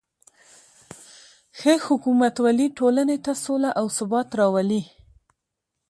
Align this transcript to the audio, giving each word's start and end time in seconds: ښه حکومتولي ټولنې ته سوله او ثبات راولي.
ښه 1.57 1.73
حکومتولي 1.87 2.67
ټولنې 2.77 3.17
ته 3.25 3.31
سوله 3.43 3.69
او 3.79 3.85
ثبات 3.97 4.27
راولي. 4.39 4.81